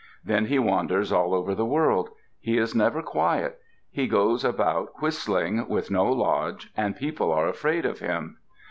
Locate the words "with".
5.69-5.91